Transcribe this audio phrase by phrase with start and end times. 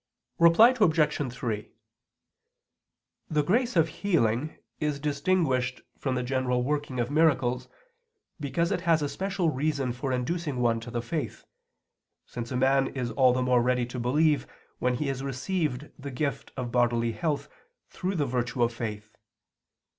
[0.39, 1.31] Reply Obj.
[1.31, 1.71] 3:
[3.29, 7.67] The grace of healing is distinguished from the general working of miracles
[8.39, 11.45] because it has a special reason for inducing one to the faith,
[12.25, 14.47] since a man is all the more ready to believe
[14.79, 17.47] when he has received the gift of bodily health
[17.87, 19.15] through the virtue of faith.